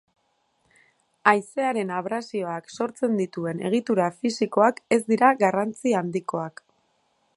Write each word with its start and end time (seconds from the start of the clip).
Haizearen 1.31 1.91
abrasioak 1.97 2.73
sortzen 2.77 3.19
dituen 3.21 3.61
egitura 3.71 4.09
fisikoak 4.23 4.81
ez 4.97 5.01
dira 5.15 5.31
garrantzi 5.45 5.95
handikoak. 6.01 6.65